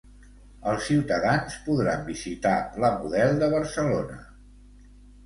Els 0.69 0.85
ciutadans 0.85 1.57
podran 1.67 2.01
visitar 2.07 2.53
la 2.85 2.89
Model 3.03 3.37
de 3.45 3.51
Barcelona. 3.53 4.19